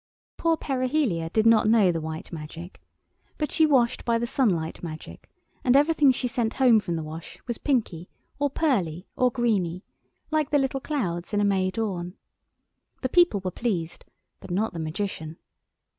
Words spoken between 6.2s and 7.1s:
sent home from the